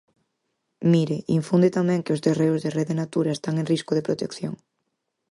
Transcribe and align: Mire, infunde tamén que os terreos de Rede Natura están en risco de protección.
Mire, 0.91 1.17
infunde 1.39 1.69
tamén 1.77 2.03
que 2.05 2.13
os 2.15 2.23
terreos 2.27 2.59
de 2.61 2.73
Rede 2.77 2.95
Natura 3.01 3.31
están 3.33 3.55
en 3.57 3.69
risco 3.73 3.91
de 3.95 4.05
protección. 4.07 4.53